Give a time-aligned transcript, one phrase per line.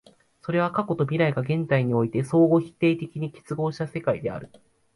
[0.41, 4.51] それは過去と未来が現在において相互否定的に結合した世界である。